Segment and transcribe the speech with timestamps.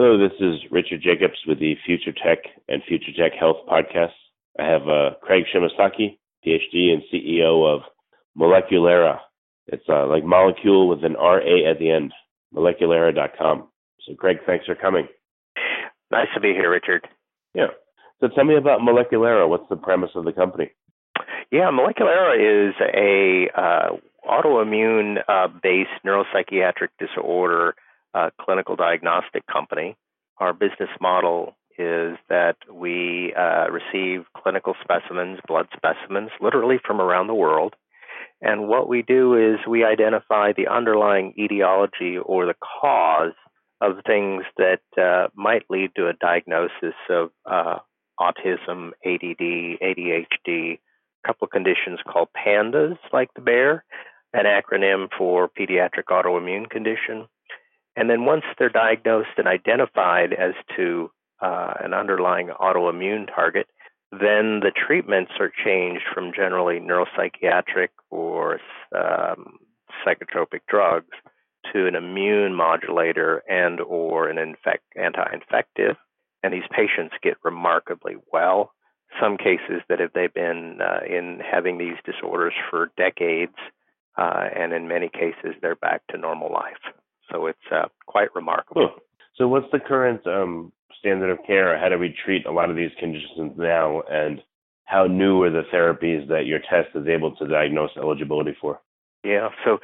[0.00, 2.38] Hello, this is Richard Jacobs with the Future Tech
[2.68, 4.14] and Future Tech Health podcast.
[4.56, 7.80] I have uh, Craig Shimasaki, PhD and CEO of
[8.38, 9.18] Moleculera.
[9.66, 12.12] It's uh, like molecule with an RA at the end,
[12.54, 13.66] moleculera.com.
[14.06, 15.08] So, Craig, thanks for coming.
[16.12, 17.08] Nice to be here, Richard.
[17.52, 17.74] Yeah.
[18.20, 19.48] So, tell me about Moleculera.
[19.48, 20.70] What's the premise of the company?
[21.50, 23.96] Yeah, Moleculera is a uh,
[24.30, 27.74] autoimmune uh, based neuropsychiatric disorder
[28.14, 29.96] a clinical diagnostic company.
[30.38, 37.28] Our business model is that we uh, receive clinical specimens, blood specimens, literally from around
[37.28, 37.74] the world.
[38.40, 43.34] And what we do is we identify the underlying etiology or the cause
[43.80, 47.78] of things that uh, might lead to a diagnosis of uh,
[48.20, 50.78] autism, ADD, ADHD, a
[51.26, 53.84] couple of conditions called PANDAS, like the bear,
[54.32, 57.26] an acronym for pediatric autoimmune condition,
[57.98, 61.10] and then once they're diagnosed and identified as to
[61.42, 63.66] uh, an underlying autoimmune target,
[64.12, 68.60] then the treatments are changed from generally neuropsychiatric or
[68.96, 69.58] um,
[70.06, 71.10] psychotropic drugs
[71.72, 75.96] to an immune modulator and or an infect, anti-infective.
[76.44, 78.72] And these patients get remarkably well.
[79.20, 83.56] Some cases that have they been uh, in having these disorders for decades
[84.16, 86.94] uh, and in many cases they're back to normal life
[87.30, 88.90] so it's uh, quite remarkable.
[89.36, 91.78] So, what's the current um, standard of care?
[91.78, 94.02] How do we treat a lot of these conditions now?
[94.10, 94.42] And
[94.84, 98.80] how new are the therapies that your test is able to diagnose eligibility for?
[99.24, 99.78] Yeah, so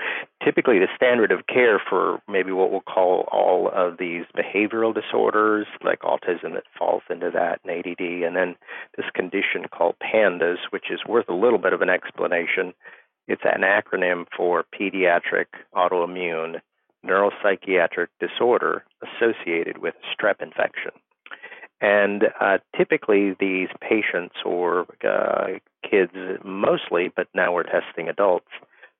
[0.45, 5.67] typically the standard of care for maybe what we'll call all of these behavioral disorders,
[5.85, 8.55] like autism that falls into that, and ADD, and then
[8.97, 12.75] this condition called PANDAS, which is worth a little bit of an explanation.
[13.27, 16.61] It's an acronym for pediatric autoimmune
[17.05, 20.93] neuropsychiatric disorder associated with strep infection.
[21.81, 26.13] And uh, typically, these patients or uh, kids,
[26.45, 28.49] mostly, but now we're testing adults,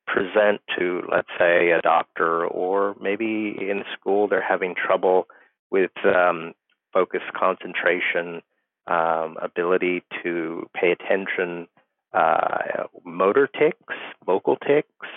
[0.05, 5.27] present to, let's say, a doctor, or maybe in school they're having trouble
[5.71, 6.53] with um,
[6.93, 8.41] focus, concentration,
[8.87, 11.67] um, ability to pay attention,
[12.13, 13.95] uh, motor tics,
[14.25, 15.07] vocal tics,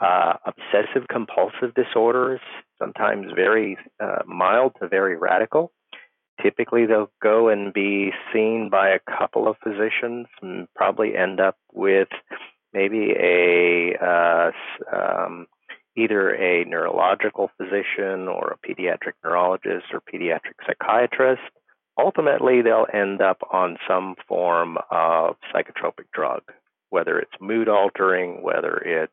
[0.00, 2.40] uh, obsessive compulsive disorders,
[2.78, 5.72] sometimes very uh, mild to very radical.
[6.42, 11.56] Typically, they'll go and be seen by a couple of physicians and probably end up
[11.72, 12.08] with
[12.72, 14.50] maybe a uh,
[14.90, 15.46] um,
[15.96, 21.42] either a neurological physician or a pediatric neurologist or pediatric psychiatrist.
[21.98, 26.42] Ultimately, they'll end up on some form of psychotropic drug,
[26.88, 29.12] whether it's mood altering, whether it's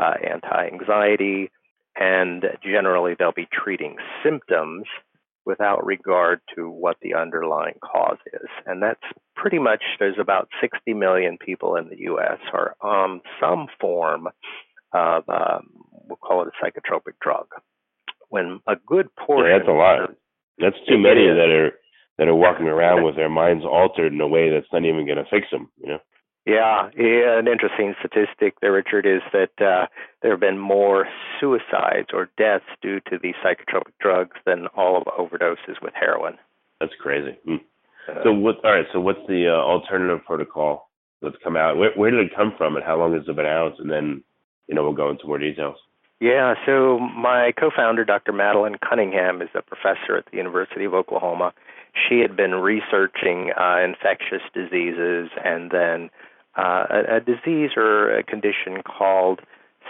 [0.00, 1.50] uh, anti anxiety,
[1.96, 4.86] and generally they'll be treating symptoms
[5.44, 8.48] without regard to what the underlying cause is.
[8.66, 9.02] And that's
[9.34, 12.38] pretty much, there's about 60 million people in the U.S.
[12.52, 14.28] are on some form
[14.92, 15.70] of, um,
[16.08, 17.46] we'll call it a psychotropic drug.
[18.28, 19.50] When a good portion.
[19.50, 20.10] Yeah, that's a lot.
[20.58, 21.72] That's too many that are
[22.18, 25.18] that are walking around with their minds altered in a way that's not even going
[25.18, 25.68] to fix them.
[25.82, 25.98] You know.
[26.50, 29.86] Yeah, yeah, an interesting statistic there, Richard, is that uh,
[30.20, 31.06] there have been more
[31.38, 36.38] suicides or deaths due to these psychotropic drugs than all of overdoses with heroin.
[36.80, 37.38] That's crazy.
[37.48, 37.60] Mm.
[38.08, 38.56] Uh, so what?
[38.64, 38.86] All right.
[38.92, 40.88] So what's the uh, alternative protocol
[41.22, 41.76] that's come out?
[41.76, 43.74] Where, where did it come from, and how long has it been out?
[43.78, 44.24] And then,
[44.66, 45.76] you know, we'll go into more details.
[46.20, 48.32] Yeah, so my co-founder, Dr.
[48.32, 51.54] Madeleine Cunningham, is a professor at the University of Oklahoma.
[52.08, 56.10] She had been researching uh, infectious diseases and then
[56.56, 59.40] uh, a, a disease or a condition called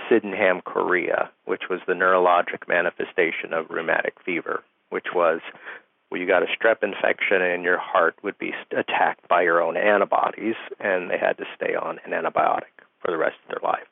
[0.08, 5.40] Sydenham chorea, which was the neurologic manifestation of rheumatic fever, which was
[6.10, 9.76] well, you got a strep infection and your heart would be attacked by your own
[9.76, 13.86] antibodies, and they had to stay on an antibiotic for the rest of their life.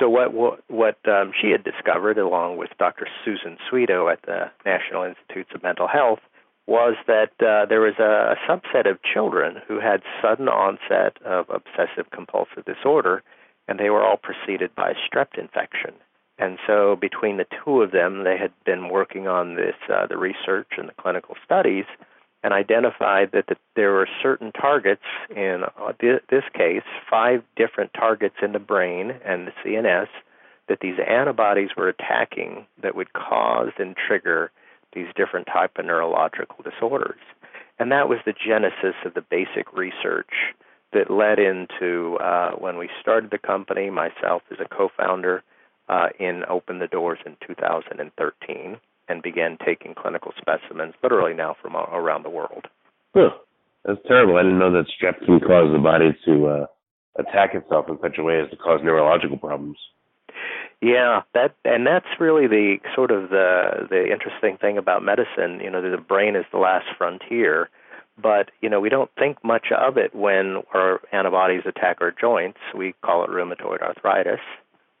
[0.00, 3.06] So what what, what um, she had discovered, along with Dr.
[3.24, 6.20] Susan Swedo at the National Institutes of Mental Health,
[6.66, 11.46] was that uh, there was a, a subset of children who had sudden onset of
[11.50, 13.22] obsessive compulsive disorder,
[13.68, 15.92] and they were all preceded by strep infection.
[16.38, 20.16] And so, between the two of them, they had been working on this, uh, the
[20.16, 21.84] research and the clinical studies,
[22.42, 28.36] and identified that the, there were certain targets in uh, this case, five different targets
[28.42, 30.08] in the brain and the CNS
[30.68, 34.50] that these antibodies were attacking that would cause and trigger
[34.94, 37.20] these different type of neurological disorders.
[37.78, 40.30] And that was the genesis of the basic research
[40.92, 45.42] that led into uh, when we started the company, myself as a co-founder,
[45.88, 48.78] uh, in Open the Doors in 2013
[49.08, 52.66] and began taking clinical specimens literally now from around the world.
[53.14, 53.30] Huh.
[53.84, 54.36] That's terrible.
[54.36, 56.66] I didn't know that strep can cause the body to uh,
[57.18, 59.76] attack itself in such a way as to cause neurological problems.
[60.82, 65.60] Yeah, that and that's really the sort of the the interesting thing about medicine.
[65.62, 67.70] You know, the brain is the last frontier,
[68.20, 72.58] but you know we don't think much of it when our antibodies attack our joints.
[72.76, 74.40] We call it rheumatoid arthritis,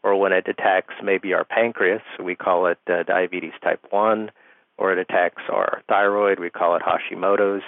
[0.04, 4.30] or when it attacks maybe our pancreas, we call it uh, diabetes type 1,
[4.78, 7.64] or it attacks our thyroid, we call it Hashimoto's.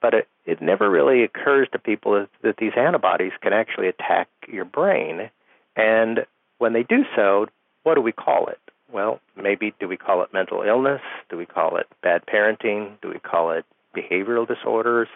[0.00, 4.28] But it, it never really occurs to people that, that these antibodies can actually attack
[4.48, 5.30] your brain.
[5.76, 6.26] And
[6.62, 7.46] when they do so,
[7.82, 8.60] what do we call it?
[8.92, 11.00] Well, maybe do we call it mental illness?
[11.28, 13.00] Do we call it bad parenting?
[13.02, 13.64] Do we call it
[13.96, 15.08] behavioral disorders?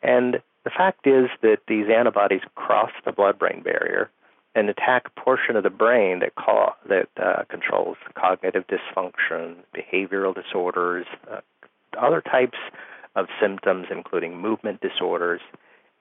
[0.00, 4.10] And the fact is that these antibodies cross the blood brain barrier
[4.54, 10.36] and attack a portion of the brain that call, that uh, controls cognitive dysfunction, behavioral
[10.36, 11.40] disorders, uh,
[12.00, 12.58] other types
[13.16, 15.40] of symptoms, including movement disorders,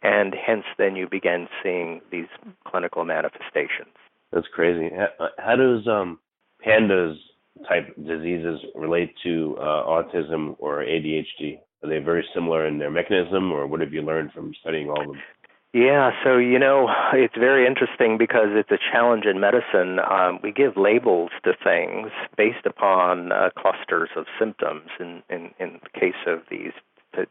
[0.04, 2.28] and hence then you begin seeing these
[2.68, 3.96] clinical manifestations.
[4.36, 4.94] That's crazy.
[5.38, 6.20] How does um,
[6.62, 7.16] PANDAS
[7.70, 11.60] type diseases relate to uh, autism or ADHD?
[11.82, 15.00] Are they very similar in their mechanism, or what have you learned from studying all
[15.00, 15.22] of them?
[15.74, 20.00] Yeah, so you know, it's very interesting because it's a challenge in medicine.
[20.00, 24.90] Um, we give labels to things based upon uh, clusters of symptoms.
[25.00, 26.74] In, in in the case of these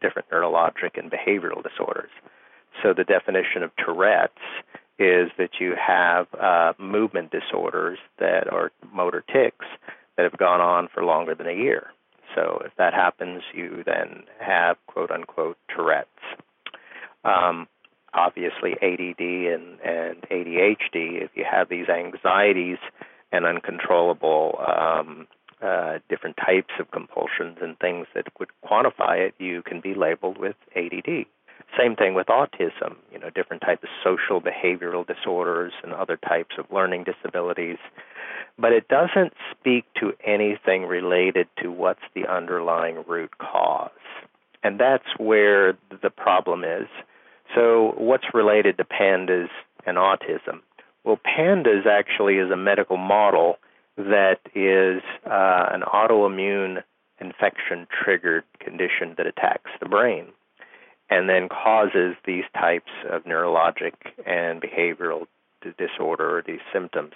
[0.01, 2.09] different neurologic and behavioral disorders,
[2.81, 4.41] so the definition of Tourette's
[4.97, 9.65] is that you have uh, movement disorders that are motor tics
[10.17, 11.87] that have gone on for longer than a year.
[12.33, 16.09] So if that happens, you then have quote unquote Tourette's.
[17.23, 17.67] Um,
[18.15, 22.77] obviously ADD and, and ADHD, if you have these anxieties
[23.31, 25.27] and uncontrollable um,
[25.61, 30.37] uh, different types of compulsions and things that would quantify it, you can be labeled
[30.37, 31.25] with ADD.
[31.77, 36.55] Same thing with autism, you know, different types of social behavioral disorders and other types
[36.57, 37.77] of learning disabilities.
[38.57, 43.89] But it doesn't speak to anything related to what's the underlying root cause.
[44.63, 46.87] And that's where the problem is
[47.53, 49.49] so, what's related to pandas
[49.85, 50.61] and autism?
[51.03, 53.57] Well, pandas actually is a medical model
[53.97, 56.83] that is uh, an autoimmune
[57.21, 60.27] infection triggered condition that attacks the brain
[61.09, 63.93] and then causes these types of neurologic
[64.25, 65.27] and behavioral
[65.77, 67.13] disorder or these symptoms.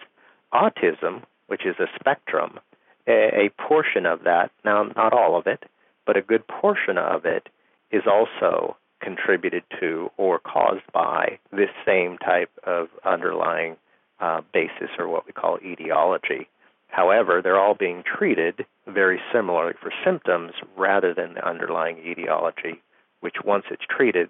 [0.54, 2.60] Autism, which is a spectrum,
[3.08, 5.64] a, portion of that, now not all of it,
[6.06, 7.50] but a good portion of it
[7.92, 13.78] is also contributed to or caused by this same type of underlying
[14.20, 16.48] uh, basis or what we call etiology.
[16.88, 22.82] However, they're all being treated very similarly for symptoms rather than the underlying etiology,
[23.22, 24.30] which once it's treated,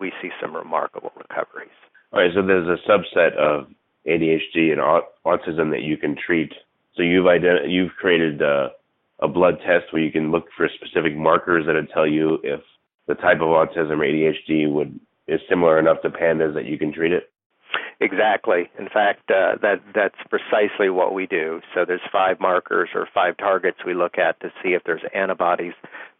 [0.00, 1.70] we see some remarkable recoveries.
[2.12, 3.68] All right, so there's a subset of
[4.06, 6.52] ADHD and autism that you can treat.
[6.96, 8.70] So you've ident- you've created a,
[9.20, 12.60] a blood test where you can look for specific markers that would tell you if
[13.06, 14.98] the type of autism or ADHD would
[15.28, 17.30] is similar enough to pandas that you can treat it?
[18.00, 18.70] Exactly.
[18.78, 21.60] In fact, uh, that that's precisely what we do.
[21.74, 25.74] So there's five markers or five targets we look at to see if there's antibodies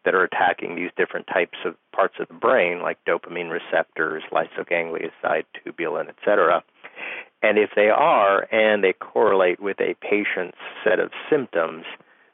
[0.04, 5.44] that are attacking these different types of parts of the brain, like dopamine receptors, lysoganglioside,
[5.64, 6.62] tubulin, etc.
[7.42, 11.84] And if they are, and they correlate with a patient's set of symptoms,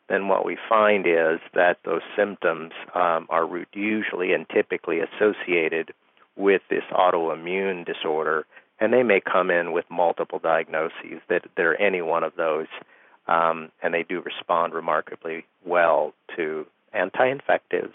[0.08, 5.92] then what we find is that those symptoms um, are usually and typically associated
[6.37, 8.46] with this autoimmune disorder,
[8.78, 12.66] and they may come in with multiple diagnoses that they're any one of those,
[13.26, 17.94] um, and they do respond remarkably well to anti-infectives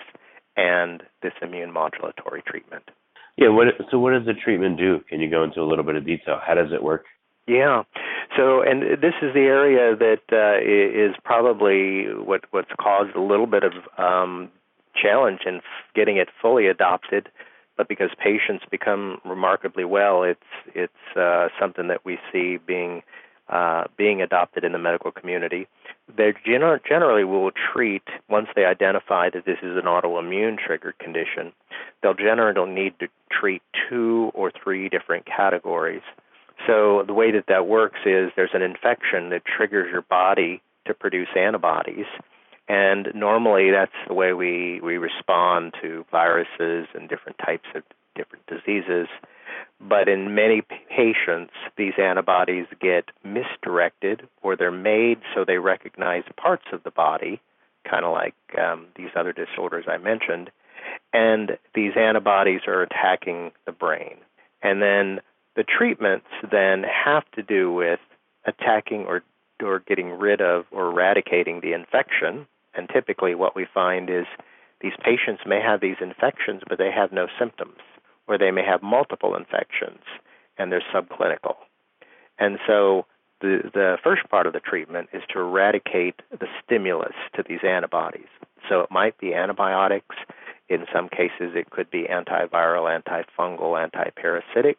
[0.57, 2.83] and this immune modulatory treatment.
[3.37, 3.49] Yeah.
[3.49, 4.99] What, so, what does the treatment do?
[5.09, 6.39] Can you go into a little bit of detail?
[6.45, 7.05] How does it work?
[7.47, 7.83] Yeah.
[8.37, 13.47] So, and this is the area that uh, is probably what what's caused a little
[13.47, 14.49] bit of um,
[14.95, 15.61] challenge in
[15.95, 17.29] getting it fully adopted.
[17.77, 20.39] But because patients become remarkably well, it's
[20.75, 23.01] it's uh, something that we see being
[23.49, 25.67] uh, being adopted in the medical community.
[26.15, 31.53] They generally will treat once they identify that this is an autoimmune triggered condition.
[32.01, 36.01] They'll generally need to treat two or three different categories.
[36.67, 40.93] So the way that that works is there's an infection that triggers your body to
[40.93, 42.05] produce antibodies,
[42.67, 47.83] and normally that's the way we we respond to viruses and different types of
[48.15, 49.07] different diseases.
[49.79, 56.65] But in many patients, these antibodies get misdirected or they're made so they recognize parts
[56.71, 57.41] of the body,
[57.89, 60.51] kind of like um, these other disorders I mentioned,
[61.13, 64.17] and these antibodies are attacking the brain.
[64.61, 65.19] And then
[65.55, 67.99] the treatments then have to do with
[68.45, 69.23] attacking or
[69.63, 72.47] or getting rid of or eradicating the infection.
[72.73, 74.25] And typically, what we find is
[74.81, 77.77] these patients may have these infections, but they have no symptoms
[78.31, 79.99] where they may have multiple infections
[80.57, 81.55] and they're subclinical.
[82.39, 83.05] And so
[83.41, 88.29] the, the first part of the treatment is to eradicate the stimulus to these antibodies.
[88.69, 90.15] So it might be antibiotics.
[90.69, 94.75] In some cases, it could be antiviral, antifungal, antiparasitic.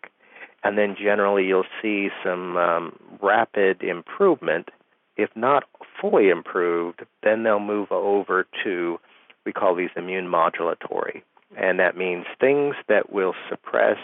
[0.65, 4.71] And then generally, you'll see some um, rapid improvement.
[5.19, 5.65] If not
[6.01, 8.99] fully improved, then they'll move over to,
[9.45, 11.21] we call these immune modulatory
[11.57, 13.99] and that means things that will suppress,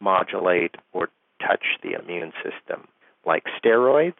[0.00, 1.08] modulate, or
[1.40, 2.88] touch the immune system,
[3.24, 4.14] like steroids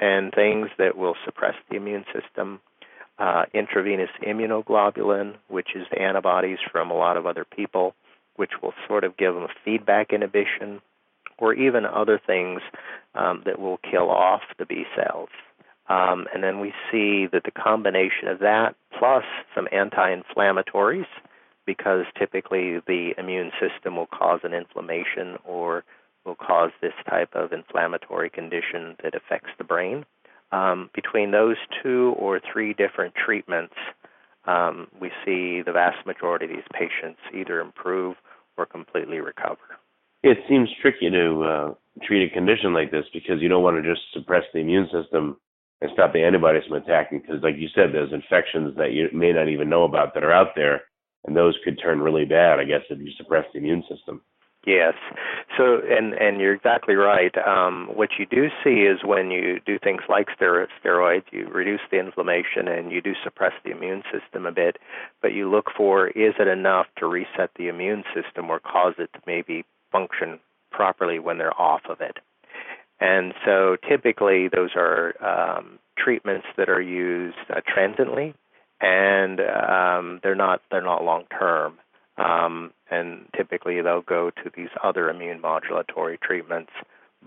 [0.00, 2.60] and things that will suppress the immune system,
[3.18, 7.94] uh, intravenous immunoglobulin, which is the antibodies from a lot of other people,
[8.36, 10.80] which will sort of give them a feedback inhibition,
[11.38, 12.60] or even other things
[13.14, 15.28] um, that will kill off the B cells.
[15.88, 21.06] Um, and then we see that the combination of that plus some anti inflammatories
[21.68, 25.84] because typically the immune system will cause an inflammation or
[26.24, 30.06] will cause this type of inflammatory condition that affects the brain.
[30.50, 33.74] Um, between those two or three different treatments,
[34.46, 38.16] um, we see the vast majority of these patients either improve
[38.56, 39.76] or completely recover.
[40.22, 43.86] It seems tricky to uh, treat a condition like this because you don't want to
[43.86, 45.36] just suppress the immune system
[45.82, 49.34] and stop the antibodies from attacking because, like you said, there's infections that you may
[49.34, 50.87] not even know about that are out there
[51.26, 54.20] and those could turn really bad, I guess, if you suppress the immune system.
[54.66, 54.94] Yes.
[55.56, 57.32] So, and and you're exactly right.
[57.38, 61.98] Um, what you do see is when you do things like steroids, you reduce the
[61.98, 64.76] inflammation and you do suppress the immune system a bit.
[65.22, 69.10] But you look for is it enough to reset the immune system or cause it
[69.14, 70.38] to maybe function
[70.70, 72.18] properly when they're off of it.
[73.00, 78.34] And so, typically, those are um, treatments that are used uh, transiently
[78.80, 81.78] and um, they're not they're not long term.
[82.16, 86.72] Um, and typically they'll go to these other immune modulatory treatments.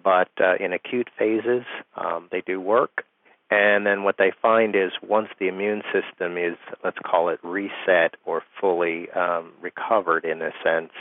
[0.04, 1.64] But uh, in acute phases,
[1.96, 3.06] um, they do work.
[3.50, 8.16] And then what they find is once the immune system is, let's call it reset
[8.26, 10.94] or fully um, recovered in a sense,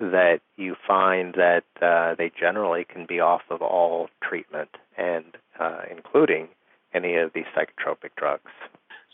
[0.00, 5.24] that you find that uh, they generally can be off of all treatment and
[5.60, 6.48] uh, including
[6.94, 8.50] any of these psychotropic drugs.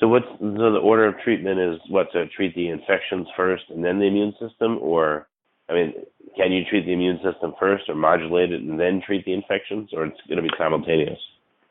[0.00, 3.84] So what's so the order of treatment is what to treat the infections first and
[3.84, 5.26] then the immune system, or
[5.68, 5.92] I mean,
[6.36, 9.90] can you treat the immune system first or modulate it and then treat the infections,
[9.92, 11.18] or it's going to be simultaneous?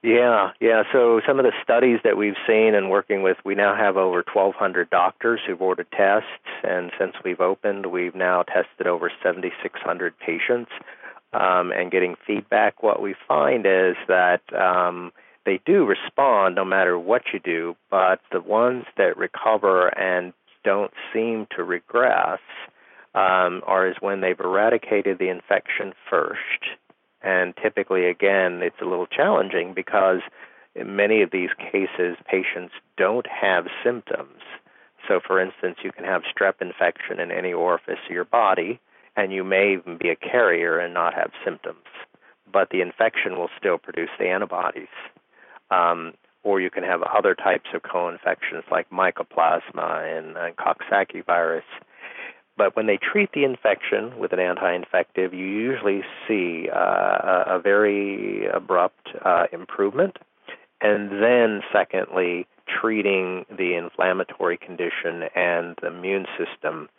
[0.03, 0.83] Yeah, yeah.
[0.91, 4.23] So some of the studies that we've seen and working with, we now have over
[4.31, 6.27] 1,200 doctors who've ordered tests,
[6.63, 10.71] and since we've opened, we've now tested over 7,600 patients.
[11.33, 15.11] Um, and getting feedback, what we find is that um,
[15.47, 20.33] they do respond no matter what you do, but the ones that recover and
[20.65, 22.41] don't seem to regress
[23.15, 26.75] um, are is when they've eradicated the infection first.
[27.21, 30.19] And typically, again, it's a little challenging because
[30.75, 34.41] in many of these cases, patients don't have symptoms.
[35.07, 38.81] So, for instance, you can have strep infection in any orifice of your body,
[39.15, 41.87] and you may even be a carrier and not have symptoms.
[42.51, 44.89] But the infection will still produce the antibodies.
[45.71, 51.65] Um, or you can have other types of co-infections like mycoplasma and, and Coxsackie virus.
[52.55, 58.47] But when they treat the infection with an anti-infective, you usually see uh, a, very
[58.47, 60.17] abrupt uh, improvement.
[60.81, 66.89] And then, secondly, treating the inflammatory condition and the immune system.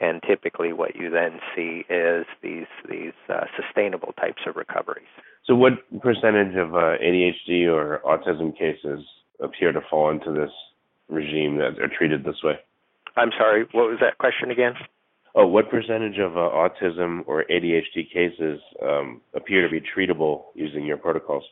[0.00, 5.06] And typically, what you then see is these these uh, sustainable types of recoveries.
[5.48, 9.00] So, what percentage of uh, ADHD or autism cases
[9.40, 10.50] appear to fall into this
[11.08, 12.58] regime that are treated this way?
[13.16, 14.74] I'm sorry, what was that question again?
[15.34, 20.84] Oh, what percentage of uh, autism or ADHD cases um, appear to be treatable using
[20.84, 21.44] your protocols?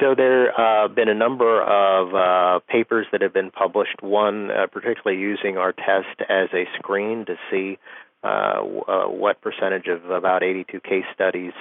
[0.00, 4.02] So there have uh, been a number of uh, papers that have been published.
[4.02, 7.78] One, uh, particularly using our test as a screen to see
[8.24, 11.52] uh, uh, what percentage of about 82 case studies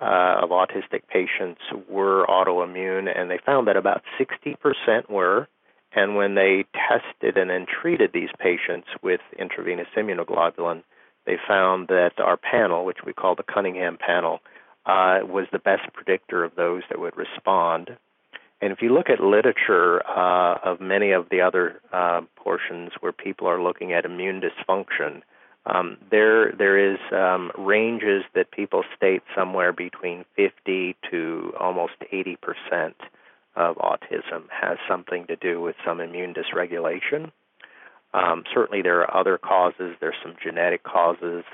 [0.00, 5.48] uh, of autistic patients were autoimmune, and they found that about 60% were.
[5.92, 10.82] And when they tested and then treated these patients with intravenous immunoglobulin,
[11.24, 14.40] they found that our panel, which we call the Cunningham panel,
[14.86, 17.96] uh, was the best predictor of those that would respond.
[18.60, 23.12] And if you look at literature uh, of many of the other uh, portions where
[23.12, 25.22] people are looking at immune dysfunction,
[25.66, 32.36] um, there there is um, ranges that people state somewhere between 50 to almost 80
[32.36, 32.96] percent
[33.56, 37.30] of autism has something to do with some immune dysregulation.
[38.12, 39.96] Um, certainly, there are other causes.
[40.00, 41.44] There's some genetic causes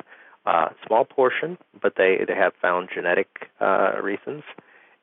[0.47, 4.43] uh, small portion, but they, they have found genetic uh, reasons,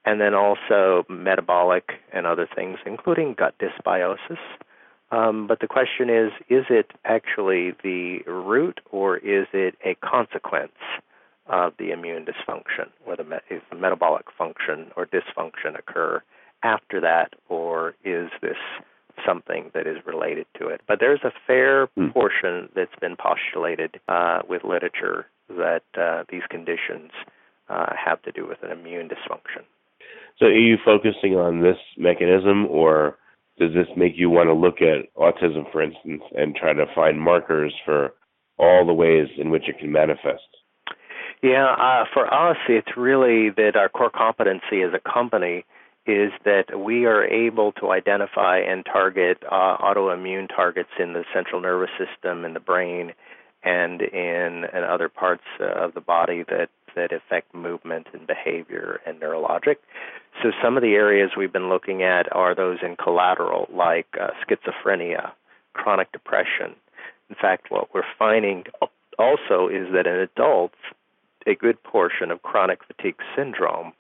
[0.06, 4.40] and then also metabolic and other things, including gut dysbiosis.
[5.10, 10.78] Um, but the question is is it actually the root or is it a consequence
[11.48, 16.22] of the immune dysfunction, whether is the metabolic function or dysfunction occur
[16.64, 18.58] after that, or is this
[19.26, 20.82] something that is related to it.
[20.88, 22.14] But there's a fair mm.
[22.14, 27.12] portion that's been postulated uh, with literature that uh, these conditions
[27.70, 29.64] uh, have to do with an immune dysfunction.
[30.40, 33.18] So, are you focusing on this mechanism, or
[33.60, 37.20] does this make you want to look at autism, for instance, and try to find
[37.20, 38.14] markers for
[38.58, 40.44] all the ways in which it can manifest?
[41.44, 45.66] Yeah, uh, for us, it's really that our core competency as a company
[46.08, 51.62] is that we are able to identify and target uh, autoimmune targets in the central
[51.62, 53.12] nervous system, in the brain,
[53.64, 59.00] and in, in other parts uh, of the body that, that affect movement and behavior
[59.06, 59.78] and neurologic.
[60.44, 64.30] So, some of the areas we've been looking at are those in collateral, like uh,
[64.46, 65.32] schizophrenia,
[65.74, 66.76] chronic depression.
[67.30, 68.66] In fact, what we're finding
[69.18, 70.78] also is that in adults,
[71.46, 73.94] a good portion of chronic fatigue syndrome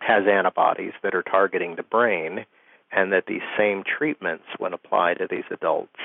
[0.00, 2.44] has antibodies that are targeting the brain,
[2.90, 5.96] and that these same treatments, when applied to these adults,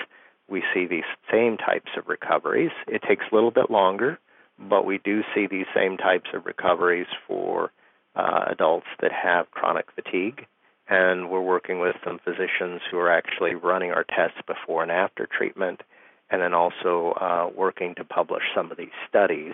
[0.49, 2.71] we see these same types of recoveries.
[2.87, 4.19] It takes a little bit longer,
[4.59, 7.71] but we do see these same types of recoveries for
[8.15, 10.45] uh, adults that have chronic fatigue.
[10.89, 15.27] And we're working with some physicians who are actually running our tests before and after
[15.27, 15.81] treatment,
[16.29, 19.53] and then also uh, working to publish some of these studies.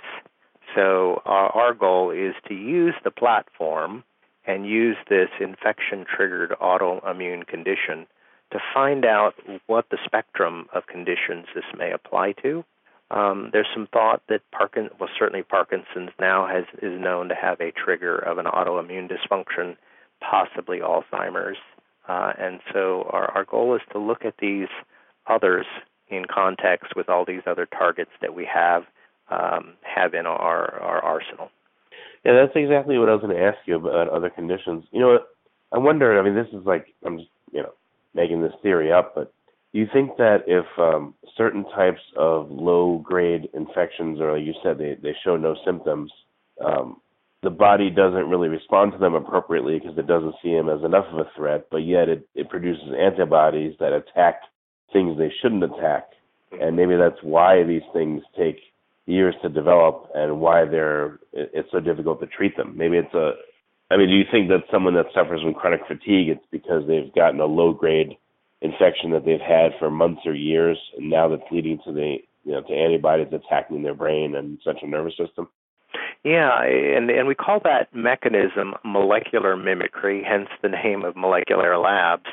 [0.75, 4.03] So, our, our goal is to use the platform
[4.45, 8.05] and use this infection triggered autoimmune condition
[8.51, 9.33] to find out
[9.67, 12.63] what the spectrum of conditions this may apply to.
[13.11, 17.59] Um, there's some thought that Parkin, well, certainly Parkinson's now has is known to have
[17.61, 19.77] a trigger of an autoimmune dysfunction,
[20.19, 21.57] possibly Alzheimer's,
[22.07, 24.67] uh, and so our, our goal is to look at these
[25.27, 25.65] others
[26.09, 28.83] in context with all these other targets that we have
[29.29, 31.49] um, have in our, our arsenal.
[32.25, 34.85] Yeah, that's exactly what I was going to ask you about other conditions.
[34.91, 35.19] You know,
[35.71, 36.17] I wonder.
[36.17, 37.73] I mean, this is like I'm just you know
[38.13, 39.33] making this theory up, but
[39.73, 44.77] you think that if um, certain types of low grade infections, or like you said,
[44.77, 46.11] they they show no symptoms,
[46.63, 47.01] um,
[47.41, 51.05] the body doesn't really respond to them appropriately because it doesn't see them as enough
[51.11, 54.41] of a threat, but yet it, it produces antibodies that attack
[54.93, 56.07] things they shouldn't attack,
[56.61, 58.59] and maybe that's why these things take
[59.07, 62.77] years to develop and why they're it's so difficult to treat them.
[62.77, 63.31] Maybe it's a
[63.89, 67.13] I mean, do you think that someone that suffers from chronic fatigue it's because they've
[67.15, 68.17] gotten a low grade
[68.63, 72.51] infection that they've had for months or years and now that's leading to the you
[72.51, 75.47] know to antibodies attacking their brain and central nervous system?
[76.23, 82.29] Yeah, and and we call that mechanism molecular mimicry, hence the name of Moleculera Labs.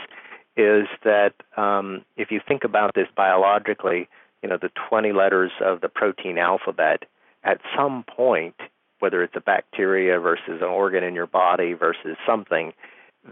[0.57, 4.09] Is that um, if you think about this biologically,
[4.43, 7.05] you know, the 20 letters of the protein alphabet,
[7.45, 8.57] at some point,
[8.99, 12.73] whether it's a bacteria versus an organ in your body versus something,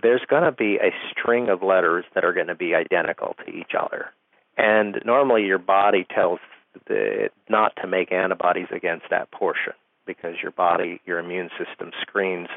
[0.02, 3.52] there's going to be a string of letters that are going to be identical to
[3.52, 4.12] each other.
[4.56, 6.40] And normally your body tells
[6.88, 9.72] it not to make antibodies against that portion
[10.06, 12.48] because your body, your immune system screens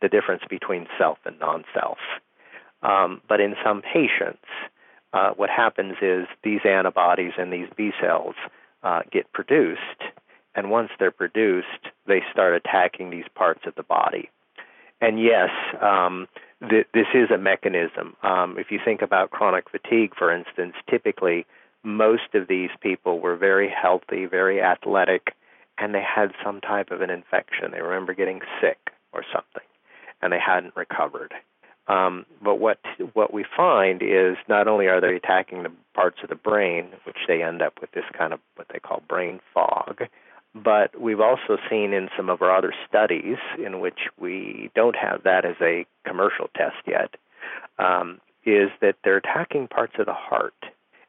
[0.00, 1.98] the difference between self and non self.
[2.82, 4.44] Um, but in some patients,
[5.12, 8.34] uh, what happens is these antibodies and these B cells
[8.82, 10.02] uh, get produced,
[10.54, 14.30] and once they're produced, they start attacking these parts of the body.
[15.00, 16.28] And yes, um,
[16.68, 18.16] th- this is a mechanism.
[18.22, 21.46] Um, if you think about chronic fatigue, for instance, typically
[21.82, 25.34] most of these people were very healthy, very athletic,
[25.78, 27.70] and they had some type of an infection.
[27.70, 29.66] They remember getting sick or something,
[30.20, 31.34] and they hadn't recovered.
[31.86, 32.80] Um, but what
[33.14, 37.16] what we find is not only are they attacking the parts of the brain, which
[37.26, 40.02] they end up with this kind of what they call brain fog,
[40.54, 45.22] but we've also seen in some of our other studies in which we don't have
[45.24, 47.16] that as a commercial test yet,
[47.78, 50.54] um, is that they're attacking parts of the heart,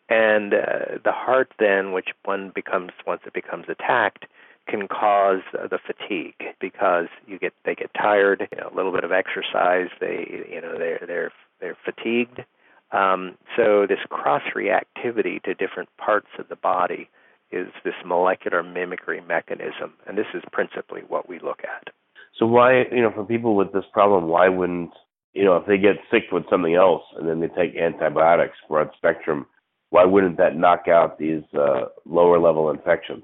[0.09, 4.25] and uh, the heart then, which one becomes once it becomes attacked,
[4.67, 8.47] can cause the fatigue because you get they get tired.
[8.51, 12.43] You know, a little bit of exercise, they you know they're they're they're fatigued.
[12.91, 17.07] Um, so this cross reactivity to different parts of the body
[17.51, 21.93] is this molecular mimicry mechanism, and this is principally what we look at.
[22.37, 24.91] So why you know for people with this problem, why wouldn't
[25.33, 28.91] you know if they get sick with something else and then they take antibiotics broad
[28.97, 29.45] spectrum,
[29.89, 33.23] why wouldn't that knock out these uh, lower level infections?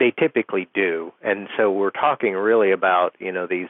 [0.00, 3.68] they typically do, and so we're talking really about you know these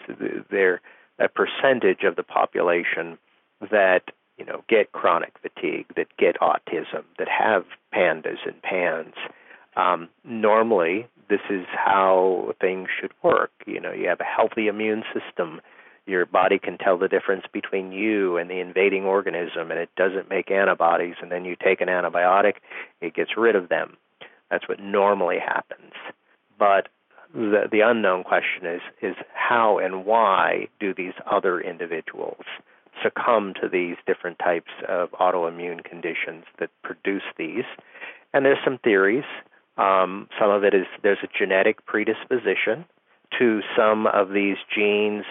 [0.50, 0.80] they're
[1.18, 3.18] a percentage of the population
[3.60, 4.04] that
[4.40, 9.14] you know get chronic fatigue, that get autism, that have pandas and PANS.
[9.76, 13.52] Um, normally, this is how things should work.
[13.66, 15.60] You know, you have a healthy immune system.
[16.06, 20.30] Your body can tell the difference between you and the invading organism, and it doesn't
[20.30, 21.16] make antibodies.
[21.20, 22.54] And then you take an antibiotic,
[23.02, 23.96] it gets rid of them.
[24.50, 25.92] That's what normally happens.
[26.58, 26.88] But
[27.32, 32.42] the, the unknown question is is how and why do these other individuals
[33.02, 37.64] succumb to these different types of autoimmune conditions that produce these?
[38.32, 39.24] And there's some theories.
[39.76, 42.84] Um, some of it is there's a genetic predisposition
[43.38, 45.24] to some of these genes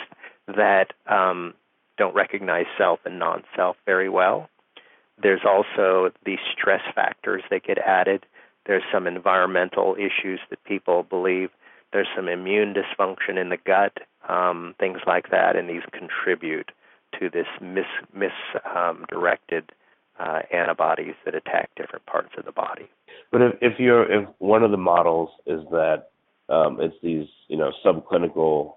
[0.48, 1.54] that um,
[1.98, 4.50] don't recognize self and non-self very well.
[5.22, 8.26] There's also these stress factors that get added
[8.70, 11.50] there's some environmental issues that people believe.
[11.92, 13.98] There's some immune dysfunction in the gut,
[14.30, 16.72] um, things like that, and these contribute
[17.20, 19.72] to this mis misdirected
[20.20, 22.90] um, uh, antibodies that attack different parts of the body.
[23.32, 26.10] But if, if you're if one of the models is that
[26.50, 28.74] um, it's these you know subclinical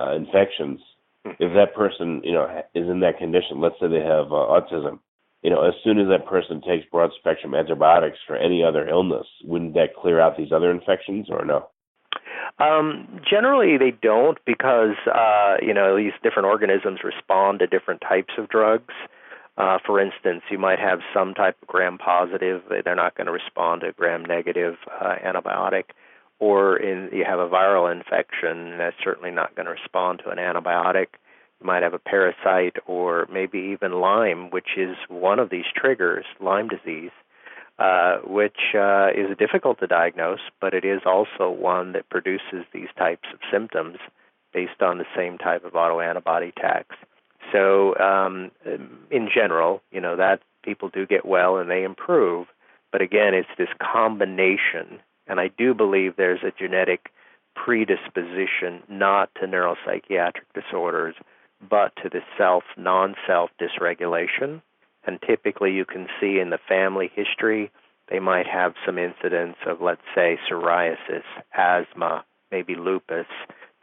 [0.00, 0.80] uh, infections,
[1.26, 1.42] mm-hmm.
[1.42, 5.00] if that person you know is in that condition, let's say they have uh, autism,
[5.42, 9.26] you know, as soon as that person takes broad spectrum antibiotics for any other illness,
[9.44, 11.68] wouldn't that clear out these other infections or no?
[12.58, 18.34] Um, generally, they don't because uh, you know these different organisms respond to different types
[18.38, 18.94] of drugs.
[19.58, 23.32] Uh, for instance, you might have some type of gram positive; they're not going to
[23.32, 25.84] respond to gram negative uh, antibiotic.
[26.38, 30.38] Or in you have a viral infection, that's certainly not going to respond to an
[30.38, 31.06] antibiotic.
[31.60, 36.26] You might have a parasite or maybe even Lyme, which is one of these triggers,
[36.38, 37.12] Lyme disease,
[37.78, 42.88] uh, which uh, is difficult to diagnose, but it is also one that produces these
[42.96, 43.98] types of symptoms
[44.52, 46.96] based on the same type of autoantibody tags.
[47.52, 48.50] So, um,
[49.10, 52.48] in general, you know that people do get well and they improve,
[52.90, 57.10] but again, it's this combination, and I do believe there's a genetic
[57.54, 61.14] predisposition not to neuropsychiatric disorders,
[61.68, 64.62] but to the self non self dysregulation.
[65.06, 67.70] And typically, you can see in the family history,
[68.10, 71.22] they might have some incidents of, let's say, psoriasis,
[71.56, 73.26] asthma, maybe lupus,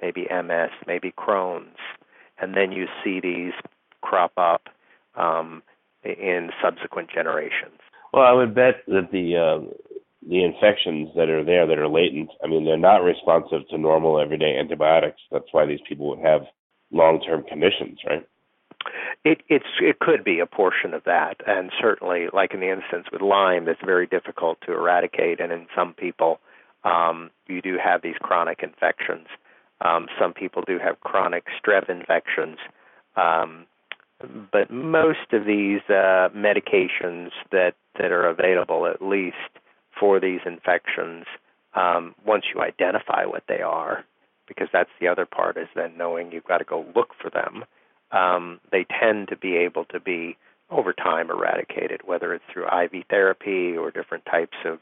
[0.01, 1.77] maybe MS, maybe Crohn's.
[2.38, 3.53] And then you see these
[4.01, 4.67] crop up
[5.15, 5.63] um,
[6.03, 7.79] in subsequent generations.
[8.12, 9.73] Well, I would bet that the uh,
[10.27, 14.19] the infections that are there that are latent, I mean, they're not responsive to normal
[14.19, 15.21] everyday antibiotics.
[15.31, 16.43] That's why these people would have
[16.91, 18.25] long-term conditions, right?
[19.24, 23.08] It it's it could be a portion of that, and certainly, like in the instance
[23.12, 26.39] with Lyme, it's very difficult to eradicate, and in some people,
[26.84, 29.28] um, you do have these chronic infections.
[29.82, 32.58] Um, some people do have chronic strep infections,
[33.15, 33.65] um,
[34.52, 39.36] but most of these uh, medications that that are available, at least
[40.00, 41.26] for these infections,
[41.76, 44.04] um, once you identify what they are,
[44.48, 47.63] because that's the other part is then knowing you've got to go look for them.
[48.13, 50.38] Um, they tend to be able to be
[50.69, 54.80] over time eradicated, whether it's through IV therapy or different types of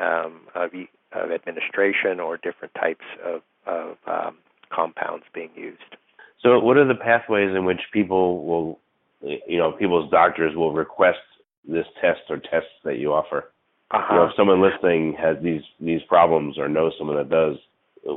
[0.00, 0.70] um, of,
[1.12, 4.36] of administration or different types of, of um,
[4.72, 5.96] compounds being used.
[6.42, 8.78] So, what are the pathways in which people will,
[9.20, 11.18] you know, people's doctors will request
[11.66, 13.50] this test or tests that you offer?
[13.90, 14.06] Uh-huh.
[14.10, 17.56] You know, if someone listening has these these problems or knows someone that does,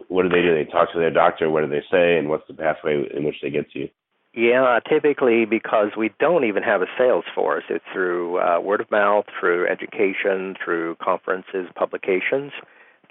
[0.08, 0.56] what do they do?
[0.56, 1.50] They talk to their doctor.
[1.50, 3.90] What do they say, and what's the pathway in which they get to you?
[4.36, 7.64] Yeah, typically because we don't even have a sales force.
[7.70, 12.52] It's through uh, word of mouth, through education, through conferences, publications.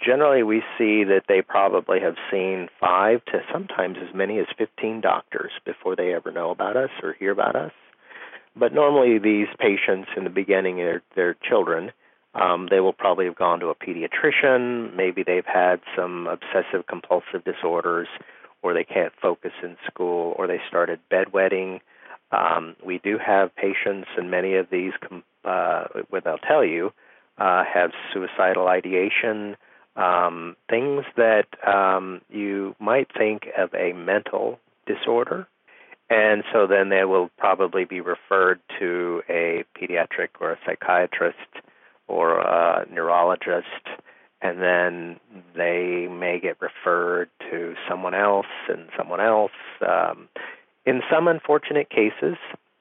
[0.04, 5.00] generally we see that they probably have seen five to sometimes as many as 15
[5.00, 7.72] doctors before they ever know about us or hear about us.
[8.56, 11.90] But normally, these patients in the beginning, they're, they're children.
[12.34, 14.94] Um, they will probably have gone to a pediatrician.
[14.94, 18.08] Maybe they've had some obsessive compulsive disorders,
[18.64, 21.80] or they can't focus in school, or they started bedwetting.
[22.32, 24.92] Um, we do have patients, and many of these,
[25.44, 26.90] uh, what they'll tell you,
[27.36, 29.56] uh, have suicidal ideation,
[29.96, 35.46] um, things that um, you might think of a mental disorder.
[36.08, 41.36] And so then they will probably be referred to a pediatric or a psychiatrist
[42.08, 43.84] or a neurologist,
[44.40, 45.20] and then
[45.54, 49.52] they may get referred to someone else and someone else.
[49.86, 50.28] Um,
[50.86, 52.36] in some unfortunate cases,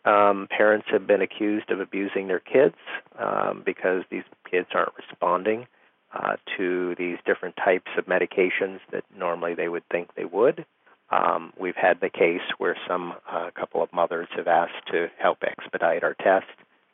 [0.05, 2.75] um, parents have been accused of abusing their kids
[3.17, 5.67] um, because these kids aren't responding
[6.13, 10.65] uh, to these different types of medications that normally they would think they would.
[11.09, 15.39] Um, we've had the case where some uh, couple of mothers have asked to help
[15.43, 16.47] expedite our test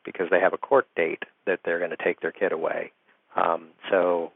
[0.04, 2.92] because they have a court date that they're going to take their kid away.
[3.36, 4.32] Um, so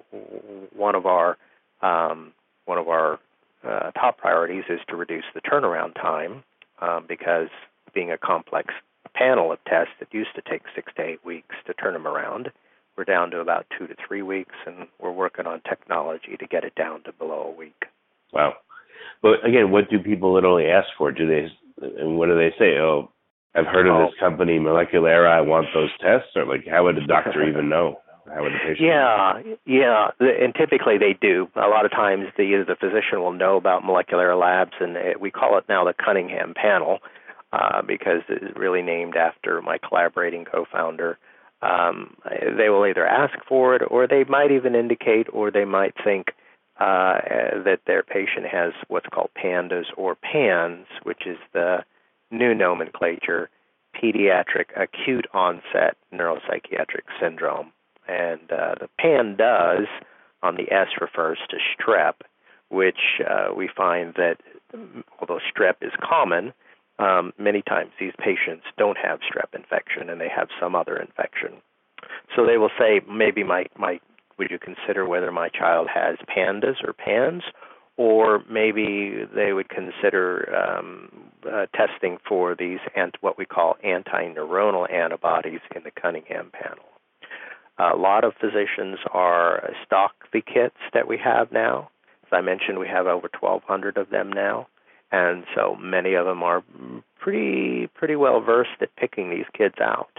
[0.76, 1.38] one of our
[1.82, 2.34] um,
[2.66, 3.20] one of our
[3.68, 6.44] uh, top priorities is to reduce the turnaround time
[6.82, 7.50] um, because
[7.94, 8.74] being a complex
[9.16, 12.52] panel of tests that used to take six to eight weeks to turn them around,
[12.98, 16.64] we're down to about two to three weeks, and we're working on technology to get
[16.64, 17.86] it down to below a week.
[18.32, 18.54] Wow.
[19.22, 21.12] But again, what do people literally ask for?
[21.12, 21.48] Do they
[21.82, 22.78] and what do they say?
[22.78, 23.10] Oh,
[23.56, 24.06] I've heard of oh.
[24.06, 25.30] this company, Moleculera.
[25.30, 28.00] I want those tests, or like, how would a doctor even know?
[28.28, 28.80] How would the patient?
[28.82, 29.58] Yeah, know?
[29.66, 31.50] yeah, and typically they do.
[31.56, 35.20] A lot of times, the either the physician will know about Moleculera Labs, and it,
[35.20, 37.00] we call it now the Cunningham Panel
[37.52, 41.18] uh, because it's really named after my collaborating co-founder.
[41.62, 42.16] Um,
[42.58, 46.32] they will either ask for it, or they might even indicate, or they might think
[46.80, 47.20] uh,
[47.64, 51.84] that their patient has what's called PANDAS or PANS, which is the
[52.32, 53.50] new nomenclature,
[53.96, 57.72] pediatric acute onset neuropsychiatric syndrome.
[58.08, 59.88] And uh, the PANDAS
[60.42, 62.16] on the S refers to strep,
[62.70, 64.38] which uh, we find that
[65.20, 66.54] although strep is common,
[67.00, 71.62] um, many times these patients don't have strep infection and they have some other infection.
[72.36, 74.00] So they will say, maybe my, my
[74.38, 77.44] would you consider whether my child has pandas or pans,
[77.98, 81.10] or maybe they would consider um,
[81.52, 86.86] uh, testing for these ant- what we call anti-neuronal antibodies in the Cunningham panel.
[87.80, 91.90] A lot of physicians are stock the kits that we have now.
[92.26, 94.68] As I mentioned, we have over 1,200 of them now,
[95.12, 96.64] and so many of them are
[97.20, 100.12] pretty pretty well versed at picking these kids out.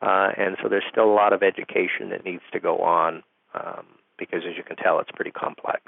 [0.00, 3.22] Uh, and so there's still a lot of education that needs to go on
[3.54, 3.86] um,
[4.18, 5.82] because, as you can tell, it's pretty complex.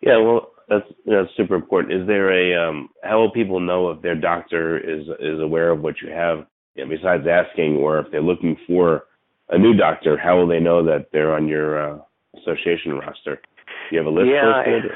[0.00, 2.00] Yeah, well, that's that's super important.
[2.00, 5.80] Is there a um, how will people know if their doctor is is aware of
[5.80, 6.46] what you have?
[6.74, 9.04] You know, besides asking, or if they're looking for
[9.50, 11.98] a new doctor, how will they know that they're on your uh,
[12.38, 13.36] association roster?
[13.36, 13.42] Do
[13.92, 14.92] you have a list yeah, posted?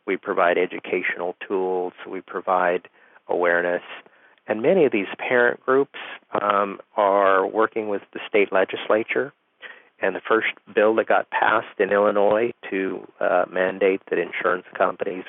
[0.05, 1.93] We provide educational tools.
[2.07, 2.89] We provide
[3.27, 3.83] awareness.
[4.45, 5.99] And many of these parent groups
[6.41, 9.31] um, are working with the state legislature.
[10.01, 15.23] And the first bill that got passed in Illinois to uh, mandate that insurance companies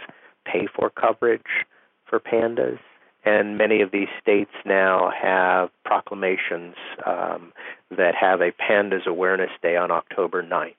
[0.45, 1.67] pay for coverage
[2.09, 2.79] for pandas.
[3.25, 6.75] And many of these states now have proclamations
[7.07, 7.53] um,
[7.91, 10.75] that have a Pandas Awareness Day on October 9th.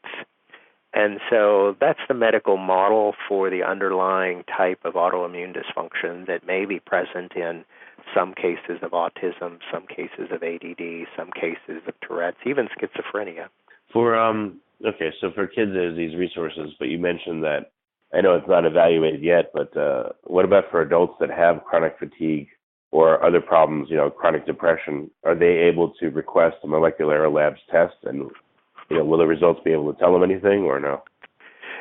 [0.93, 6.65] And so that's the medical model for the underlying type of autoimmune dysfunction that may
[6.65, 7.65] be present in
[8.13, 13.47] some cases of autism, some cases of ADD, some cases of Tourette's, even schizophrenia.
[13.91, 17.71] For um okay, so for kids there's these resources, but you mentioned that
[18.15, 21.97] I know it's not evaluated yet, but uh, what about for adults that have chronic
[21.99, 22.47] fatigue
[22.91, 25.12] or other problems, you know, chronic depression?
[25.25, 28.32] Are they able to request a Moleculera Labs test, and
[28.89, 31.04] you know, will the results be able to tell them anything or no?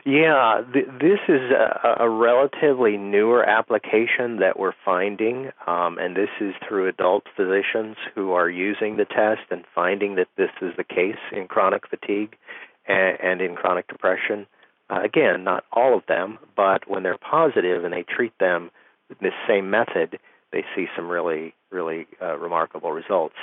[0.04, 6.28] Yeah, th- this is a, a, relatively newer application that we're finding, um, and this
[6.42, 10.84] is through adult physicians who are using the test and finding that this is the
[10.84, 12.36] case in chronic fatigue
[12.86, 14.46] and, and in chronic depression.
[14.90, 18.70] Uh, again, not all of them, but when they're positive and they treat them
[19.08, 20.18] with this same method,
[20.52, 23.36] they see some really, really uh, remarkable results.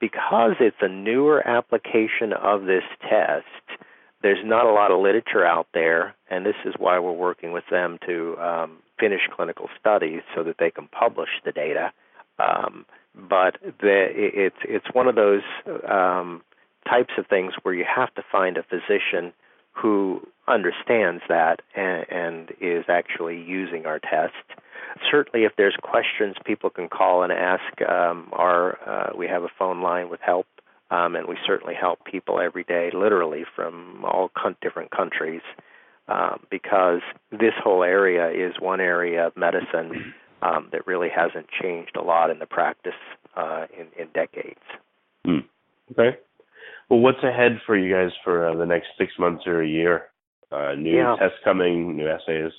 [0.00, 3.80] Because it's a newer application of this test,
[4.22, 7.64] there's not a lot of literature out there, and this is why we're working with
[7.70, 11.92] them to um, finish clinical studies so that they can publish the data.
[12.38, 15.42] Um, but the, it's it's one of those
[15.88, 16.42] um,
[16.88, 19.32] types of things where you have to find a physician
[19.72, 24.34] who understands that and, and is actually using our test.
[25.10, 27.80] Certainly, if there's questions, people can call and ask.
[27.82, 30.46] Um, our uh, we have a phone line with help
[30.92, 35.40] um, and we certainly help people every day, literally from all con- different countries,
[36.06, 41.96] um, because this whole area is one area of medicine um, that really hasn't changed
[41.96, 42.92] a lot in the practice
[43.36, 44.60] uh, in, in decades.
[45.24, 45.38] Hmm.
[45.92, 46.18] Okay.
[46.92, 50.10] Well, what's ahead for you guys for uh, the next six months or a year?
[50.50, 51.16] Uh, new yeah.
[51.18, 52.52] tests coming, new assays.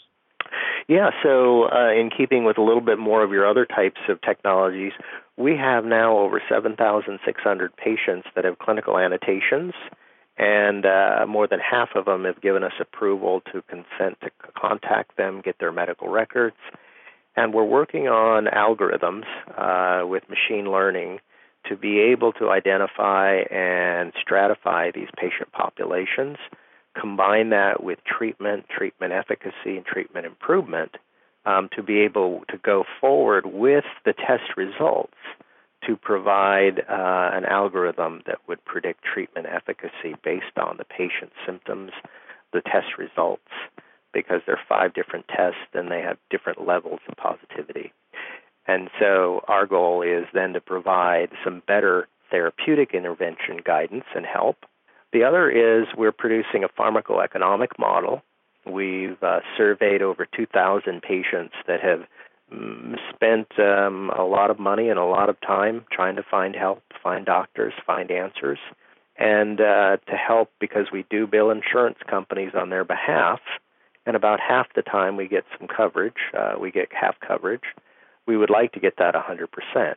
[0.87, 4.19] Yeah, so uh, in keeping with a little bit more of your other types of
[4.21, 4.93] technologies,
[5.37, 9.73] we have now over 7,600 patients that have clinical annotations,
[10.35, 15.15] and uh, more than half of them have given us approval to consent to contact
[15.15, 16.57] them, get their medical records.
[17.35, 21.19] And we're working on algorithms uh, with machine learning
[21.69, 26.37] to be able to identify and stratify these patient populations
[26.99, 30.95] combine that with treatment, treatment efficacy, and treatment improvement
[31.45, 35.13] um, to be able to go forward with the test results
[35.87, 41.91] to provide uh, an algorithm that would predict treatment efficacy based on the patient's symptoms,
[42.53, 43.49] the test results,
[44.13, 47.91] because there are five different tests and they have different levels of positivity.
[48.67, 54.65] And so our goal is then to provide some better therapeutic intervention guidance and help
[55.13, 58.23] the other is we're producing a pharmacoeconomic model.
[58.65, 62.01] We've uh, surveyed over 2,000 patients that have
[62.51, 66.55] mm, spent um, a lot of money and a lot of time trying to find
[66.55, 68.57] help, find doctors, find answers,
[69.17, 73.39] and uh, to help because we do bill insurance companies on their behalf.
[74.05, 77.63] And about half the time we get some coverage, uh, we get half coverage.
[78.25, 79.95] We would like to get that 100%.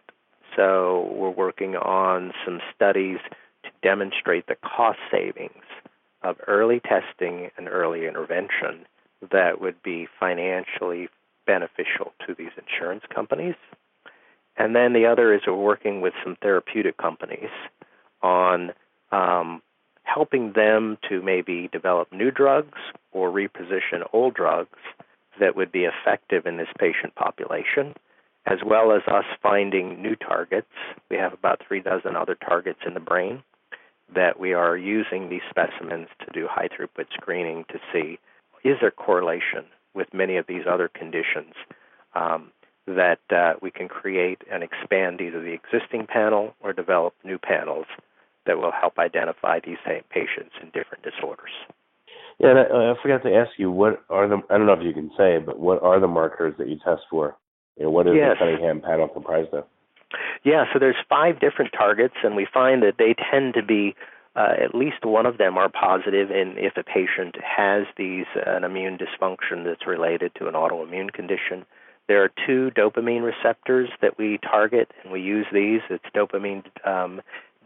[0.55, 3.19] So we're working on some studies
[3.65, 5.65] to demonstrate the cost savings
[6.23, 8.87] of early testing and early intervention
[9.31, 11.09] that would be financially
[11.47, 13.55] beneficial to these insurance companies.
[14.57, 17.51] And then the other is we're working with some therapeutic companies
[18.23, 18.73] on
[19.13, 19.63] um,
[20.03, 22.79] helping them to maybe develop new drugs
[23.13, 24.79] or reposition old drugs
[25.39, 27.95] that would be effective in this patient population,
[28.47, 30.69] as well as us finding new targets.
[31.11, 33.43] We have about three dozen other targets in the brain
[34.15, 38.19] that we are using these specimens to do high throughput screening to see
[38.65, 41.55] is there correlation with many of these other conditions
[42.15, 42.51] um,
[42.87, 47.87] that uh, we can create and expand either the existing panel or develop new panels
[48.47, 51.51] that will help identify these same patients in different disorders.
[52.39, 54.85] Yeah, and I, I forgot to ask you what are the I don't know if
[54.85, 57.37] you can say, but what are the markers that you test for?
[57.77, 58.37] You know, what is yes.
[58.39, 59.65] the Cunningham panel comprised of?
[60.45, 63.95] Yeah, so there's five different targets, and we find that they tend to be
[64.37, 68.51] uh, at least one of them are positive in if a patient has these uh,
[68.51, 71.65] an immune dysfunction that's related to an autoimmune condition.
[72.07, 75.81] There are two dopamine receptors that we target, and we use these.
[75.91, 77.21] It's dopamine um,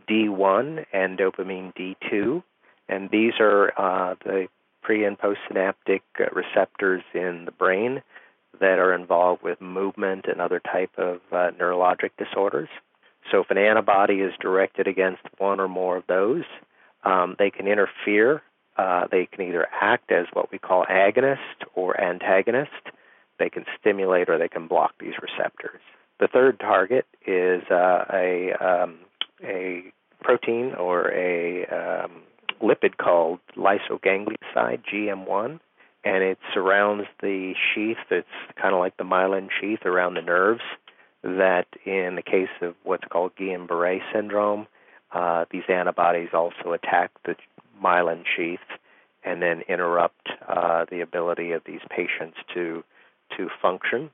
[0.09, 2.43] D1 and dopamine D2,
[2.89, 4.47] and these are uh, the
[4.83, 8.03] pre and postsynaptic uh, receptors in the brain
[8.59, 12.69] that are involved with movement and other type of uh, neurologic disorders.
[13.31, 16.45] So if an antibody is directed against one or more of those,
[17.05, 18.43] um, they can interfere.
[18.77, 21.37] Uh, they can either act as what we call agonist
[21.75, 22.71] or antagonist.
[23.39, 25.81] They can stimulate or they can block these receptors.
[26.19, 28.99] The third target is uh, a um,
[29.43, 32.23] a protein or a um,
[32.63, 35.61] lipid called lysoganglioside GM1
[36.05, 38.27] and it surrounds the sheath that's
[38.61, 40.63] kind of like the myelin sheath around the nerves.
[41.23, 44.67] That, in the case of what's called Guillain Barre syndrome,
[45.13, 47.37] uh, these antibodies also attack the
[47.83, 48.59] myelin sheath
[49.23, 52.83] and then interrupt uh, the ability of these patients to
[53.37, 54.11] to function.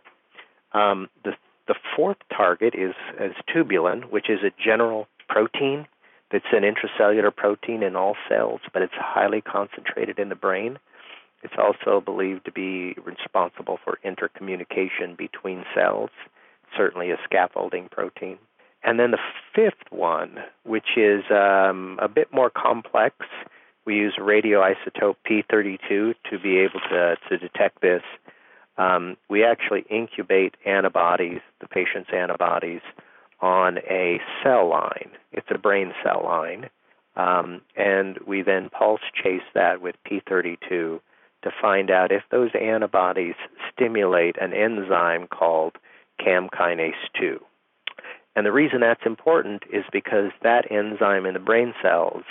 [0.72, 1.34] Um, the
[1.68, 5.86] the fourth target is, is tubulin, which is a general protein
[6.30, 10.78] that's an intracellular protein in all cells, but it's highly concentrated in the brain
[11.42, 16.10] It's also believed to be responsible for intercommunication between cells,
[16.76, 18.38] certainly a scaffolding protein.
[18.82, 19.18] And then the
[19.54, 23.16] fifth one, which is um, a bit more complex,
[23.84, 28.02] we use radioisotope P32 to be able to, to detect this.
[28.78, 32.82] Um, we actually incubate antibodies, the patient's antibodies,
[33.40, 35.10] on a cell line.
[35.32, 36.68] It's a brain cell line.
[37.16, 41.00] Um, and we then pulse chase that with P32
[41.42, 43.34] to find out if those antibodies
[43.72, 45.76] stimulate an enzyme called
[46.22, 47.38] CAM kinase 2.
[48.34, 52.24] And the reason that's important is because that enzyme in the brain cells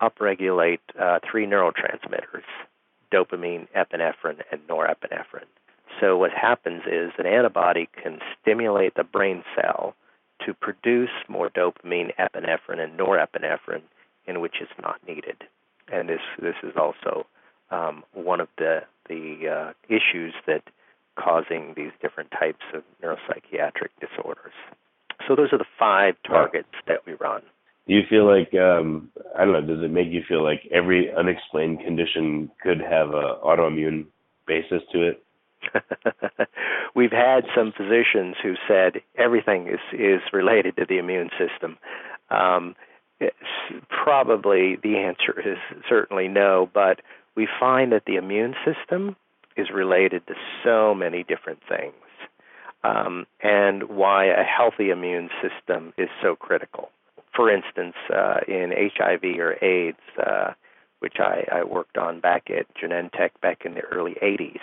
[0.00, 2.44] upregulate uh, three neurotransmitters
[3.12, 5.44] dopamine, epinephrine, and norepinephrine.
[6.00, 9.94] So, what happens is an antibody can stimulate the brain cell
[10.46, 13.82] to produce more dopamine, epinephrine, and norepinephrine
[14.26, 15.44] in which it's not needed.
[15.92, 17.26] And this, this is also
[17.72, 20.62] um, one of the, the uh, issues that
[21.18, 24.52] causing these different types of neuropsychiatric disorders.
[25.26, 27.42] So those are the five targets that we run.
[27.86, 29.74] Do you feel like um, I don't know?
[29.74, 34.06] Does it make you feel like every unexplained condition could have a autoimmune
[34.46, 35.22] basis to it?
[36.94, 41.76] We've had some physicians who said everything is is related to the immune system.
[42.30, 42.76] Um,
[43.88, 45.58] probably the answer is
[45.88, 47.00] certainly no, but
[47.34, 49.16] we find that the immune system
[49.56, 51.94] is related to so many different things,
[52.84, 56.90] um, and why a healthy immune system is so critical.
[57.34, 60.52] For instance, uh, in HIV or AIDS, uh,
[61.00, 64.60] which I, I worked on back at Genentech back in the early 80s,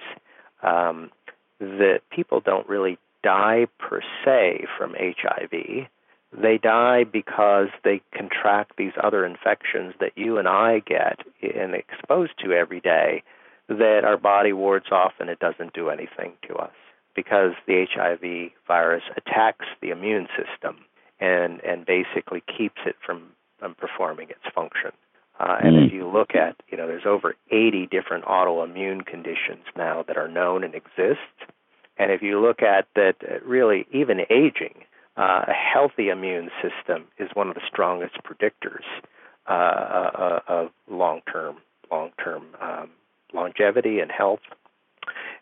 [0.61, 1.11] um,
[1.59, 5.87] that people don't really die per se from HIV.
[6.31, 12.33] They die because they contract these other infections that you and I get and exposed
[12.43, 13.23] to every day
[13.67, 16.73] that our body wards off and it doesn't do anything to us
[17.15, 20.77] because the HIV virus attacks the immune system
[21.19, 23.23] and and basically keeps it from,
[23.59, 24.91] from performing its function.
[25.39, 30.03] Uh, and if you look at, you know, there's over 80 different autoimmune conditions now
[30.05, 31.19] that are known and exist.
[31.97, 34.83] And if you look at that, uh, really, even aging,
[35.17, 38.85] uh, a healthy immune system is one of the strongest predictors
[39.47, 41.57] uh, uh, uh of long-term,
[41.91, 42.89] long-term um,
[43.33, 44.41] longevity and health.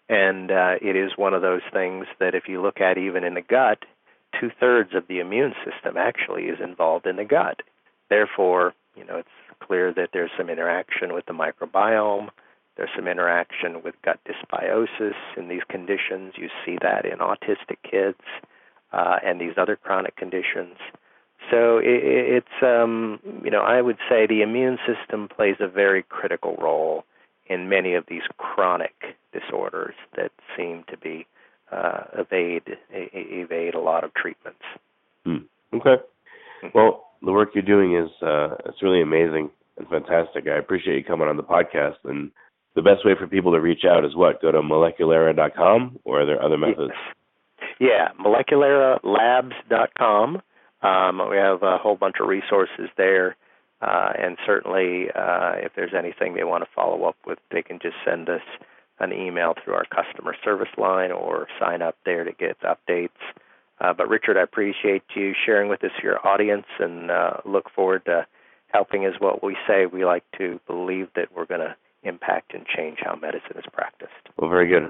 [0.09, 3.41] And it is one of those things that, if you look at even in the
[3.41, 3.79] gut,
[4.39, 7.61] two-thirds of the immune system actually is involved in the gut.
[8.09, 12.29] Therefore, you know, it's clear that there's some interaction with the microbiome.
[12.77, 16.33] There's some interaction with gut dysbiosis in these conditions.
[16.37, 18.21] You see that in autistic kids
[18.93, 20.75] uh, and these other chronic conditions.
[21.51, 26.03] So it, it's, um, you know, I would say the immune system plays a very
[26.03, 27.05] critical role
[27.47, 31.25] in many of these chronic disorders that seem to be
[31.71, 34.63] uh, evade evade a lot of treatments.
[35.25, 35.37] Hmm.
[35.73, 36.01] Okay.
[36.73, 40.47] Well, the work you're doing is uh, it's really amazing and fantastic.
[40.47, 41.97] I appreciate you coming on the podcast.
[42.03, 42.31] And
[42.75, 44.41] the best way for people to reach out is what?
[44.41, 46.93] Go to moleculera.com, or are there other methods?
[47.79, 50.41] Yeah, moleculeralabs.com.
[50.81, 53.37] Um, we have a whole bunch of resources there.
[53.81, 57.79] Uh, and certainly, uh, if there's anything they want to follow up with, they can
[57.79, 58.41] just send us
[58.99, 63.09] an email through our customer service line or sign up there to get updates.
[63.79, 68.05] Uh, but Richard, I appreciate you sharing with us your audience and uh, look forward
[68.05, 68.25] to
[68.73, 69.85] helping is what we say.
[69.85, 74.11] We like to believe that we're going to impact and change how medicine is practiced.
[74.37, 74.89] Well, very good.